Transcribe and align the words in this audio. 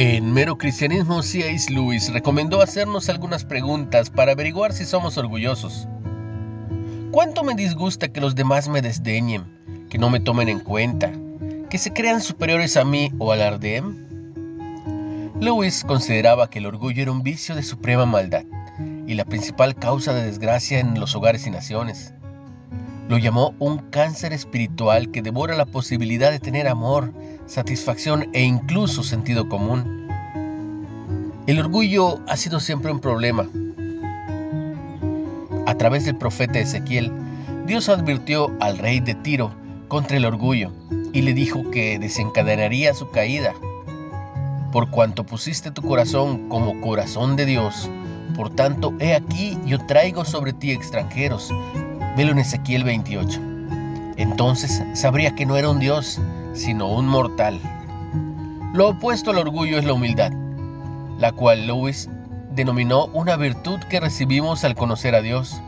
primero 0.00 0.56
cristianismo 0.56 1.22
C.S. 1.22 1.70
Lewis 1.70 2.10
recomendó 2.10 2.62
hacernos 2.62 3.10
algunas 3.10 3.44
preguntas 3.44 4.08
para 4.08 4.32
averiguar 4.32 4.72
si 4.72 4.86
somos 4.86 5.18
orgullosos. 5.18 5.86
¿Cuánto 7.10 7.44
me 7.44 7.54
disgusta 7.54 8.08
que 8.08 8.22
los 8.22 8.34
demás 8.34 8.70
me 8.70 8.80
desdeñen, 8.80 9.44
que 9.90 9.98
no 9.98 10.08
me 10.08 10.18
tomen 10.18 10.48
en 10.48 10.60
cuenta, 10.60 11.12
que 11.68 11.76
se 11.76 11.92
crean 11.92 12.22
superiores 12.22 12.78
a 12.78 12.84
mí 12.86 13.12
o 13.18 13.30
alardeen? 13.30 15.34
Lewis 15.38 15.84
consideraba 15.84 16.48
que 16.48 16.60
el 16.60 16.66
orgullo 16.66 17.02
era 17.02 17.12
un 17.12 17.22
vicio 17.22 17.54
de 17.54 17.62
suprema 17.62 18.06
maldad 18.06 18.46
y 19.06 19.12
la 19.12 19.26
principal 19.26 19.74
causa 19.74 20.14
de 20.14 20.24
desgracia 20.24 20.80
en 20.80 20.98
los 20.98 21.14
hogares 21.14 21.46
y 21.46 21.50
naciones. 21.50 22.14
Lo 23.10 23.18
llamó 23.18 23.54
un 23.58 23.90
cáncer 23.90 24.32
espiritual 24.32 25.10
que 25.10 25.20
devora 25.20 25.56
la 25.56 25.66
posibilidad 25.66 26.30
de 26.30 26.40
tener 26.40 26.68
amor, 26.68 27.12
satisfacción 27.50 28.28
e 28.32 28.42
incluso 28.42 29.02
sentido 29.02 29.48
común. 29.48 30.08
El 31.46 31.58
orgullo 31.58 32.20
ha 32.28 32.36
sido 32.36 32.60
siempre 32.60 32.92
un 32.92 33.00
problema. 33.00 33.48
A 35.66 35.74
través 35.74 36.04
del 36.04 36.16
profeta 36.16 36.60
Ezequiel, 36.60 37.12
Dios 37.66 37.88
advirtió 37.88 38.54
al 38.60 38.78
rey 38.78 39.00
de 39.00 39.14
Tiro 39.14 39.52
contra 39.88 40.16
el 40.16 40.24
orgullo 40.24 40.72
y 41.12 41.22
le 41.22 41.34
dijo 41.34 41.70
que 41.70 41.98
desencadenaría 41.98 42.94
su 42.94 43.10
caída 43.10 43.52
por 44.70 44.90
cuanto 44.90 45.24
pusiste 45.24 45.72
tu 45.72 45.82
corazón 45.82 46.48
como 46.48 46.80
corazón 46.80 47.34
de 47.34 47.46
Dios. 47.46 47.90
Por 48.36 48.50
tanto, 48.50 48.94
he 49.00 49.14
aquí 49.14 49.58
yo 49.66 49.84
traigo 49.86 50.24
sobre 50.24 50.52
ti 50.52 50.70
extranjeros. 50.70 51.52
Velo 52.16 52.30
en 52.30 52.38
Ezequiel 52.38 52.84
28. 52.84 53.49
Entonces 54.20 54.82
sabría 54.92 55.34
que 55.34 55.46
no 55.46 55.56
era 55.56 55.70
un 55.70 55.78
Dios, 55.78 56.20
sino 56.52 56.88
un 56.88 57.08
mortal. 57.08 57.58
Lo 58.74 58.90
opuesto 58.90 59.30
al 59.30 59.38
orgullo 59.38 59.78
es 59.78 59.86
la 59.86 59.94
humildad, 59.94 60.30
la 61.18 61.32
cual 61.32 61.66
Lewis 61.66 62.10
denominó 62.54 63.06
una 63.14 63.36
virtud 63.36 63.80
que 63.88 63.98
recibimos 63.98 64.62
al 64.62 64.74
conocer 64.74 65.14
a 65.14 65.22
Dios. 65.22 65.62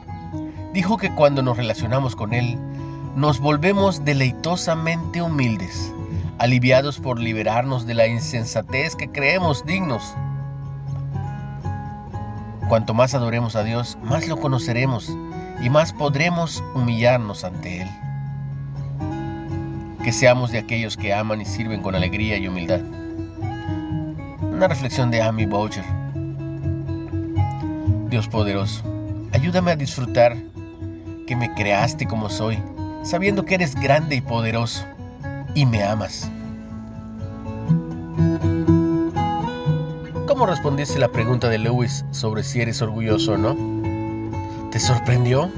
Dijo 0.75 0.99
que 0.99 1.15
cuando 1.15 1.41
nos 1.43 1.57
relacionamos 1.57 2.15
con 2.15 2.35
Él, 2.35 2.59
nos 3.17 3.41
volvemos 3.41 4.05
deleitosamente 4.05 5.23
humildes 5.23 5.91
aliviados 6.39 6.99
por 6.99 7.19
liberarnos 7.19 7.87
de 7.87 7.95
la 7.95 8.07
insensatez 8.07 8.97
que 8.97 9.11
creemos 9.11 9.65
dignos. 9.65 10.15
Cuanto 12.69 12.93
más 12.93 13.15
adoremos 13.15 13.57
a 13.57 13.65
Dios, 13.65 13.97
más 14.03 14.29
lo 14.29 14.37
conoceremos 14.37 15.09
y 15.63 15.71
más 15.71 15.95
podremos 15.95 16.63
humillarnos 16.75 17.45
ante 17.45 17.81
Él. 17.81 18.12
Que 20.05 20.13
seamos 20.13 20.51
de 20.51 20.59
aquellos 20.59 20.97
que 20.97 21.15
aman 21.15 21.41
y 21.41 21.45
sirven 21.45 21.83
con 21.83 21.95
alegría 21.95 22.37
y 22.37 22.49
humildad. 22.49 22.81
Una 24.41 24.69
reflexión 24.69 25.11
de 25.11 25.23
Amy 25.23 25.47
Boucher. 25.47 25.85
Dios 28.09 28.29
poderoso, 28.29 28.83
ayúdame 29.33 29.71
a 29.71 29.77
disfrutar 29.77 30.37
que 31.27 31.37
me 31.37 31.55
creaste 31.55 32.07
como 32.07 32.29
soy, 32.29 32.59
sabiendo 33.03 33.45
que 33.45 33.55
eres 33.55 33.75
grande 33.75 34.17
y 34.17 34.21
poderoso 34.21 34.85
y 35.55 35.67
me 35.67 35.83
amas. 35.83 36.31
¿Cómo 40.27 40.47
respondiste 40.47 40.99
la 40.99 41.09
pregunta 41.09 41.49
de 41.49 41.59
Lewis 41.59 42.05
sobre 42.11 42.43
si 42.43 42.61
eres 42.61 42.83
orgulloso 42.83 43.33
o 43.33 43.39
no? 43.39 43.57
¿Te 44.71 44.79
sorprendió? 44.79 45.51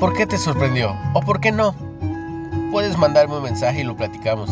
¿Por 0.00 0.12
qué 0.12 0.26
te 0.26 0.36
sorprendió? 0.36 0.94
¿O 1.14 1.22
por 1.22 1.40
qué 1.40 1.52
no? 1.52 1.74
Puedes 2.70 2.98
mandarme 2.98 3.36
un 3.36 3.42
mensaje 3.42 3.80
y 3.80 3.84
lo 3.84 3.96
platicamos. 3.96 4.50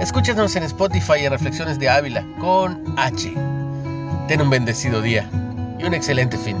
Escúchanos 0.00 0.56
en 0.56 0.64
Spotify 0.64 1.24
en 1.24 1.30
Reflexiones 1.30 1.78
de 1.78 1.88
Ávila 1.88 2.26
con 2.40 2.82
H. 2.98 3.32
Ten 4.26 4.40
un 4.40 4.50
bendecido 4.50 5.00
día 5.00 5.30
y 5.78 5.84
un 5.84 5.94
excelente 5.94 6.36
fin. 6.36 6.56